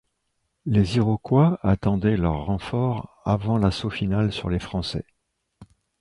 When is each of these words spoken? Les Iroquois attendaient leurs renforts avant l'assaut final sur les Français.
Les 0.65 0.95
Iroquois 0.97 1.59
attendaient 1.61 2.17
leurs 2.17 2.45
renforts 2.45 3.21
avant 3.23 3.59
l'assaut 3.59 3.91
final 3.91 4.31
sur 4.31 4.49
les 4.49 4.57
Français. 4.57 5.05